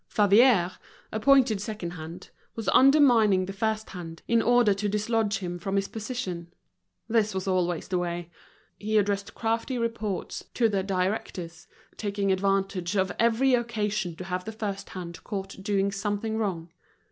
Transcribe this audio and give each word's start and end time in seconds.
Favier, 0.07 0.71
appointed 1.11 1.61
second 1.61 1.91
hand, 1.91 2.31
was 2.55 2.67
undermining 2.69 3.45
the 3.45 3.53
first 3.53 3.91
hand, 3.91 4.23
in 4.27 4.41
order 4.41 4.73
to 4.73 4.89
dislodge 4.89 5.37
him 5.37 5.59
from 5.59 5.75
his 5.75 5.87
position. 5.87 6.51
This 7.07 7.35
was 7.35 7.47
always 7.47 7.87
the 7.87 7.99
way; 7.99 8.31
he 8.79 8.97
addressed 8.97 9.35
crafty 9.35 9.77
reports 9.77 10.43
to 10.55 10.67
the 10.67 10.81
directors, 10.81 11.67
taking 11.97 12.31
advantage 12.31 12.95
of 12.95 13.11
every 13.19 13.53
occasion 13.53 14.15
to 14.15 14.23
have 14.23 14.43
the 14.43 14.51
first 14.51 14.89
hand 14.89 15.23
caught 15.23 15.61
doing 15.61 15.91
something 15.91 16.35
wrong. 16.35 16.71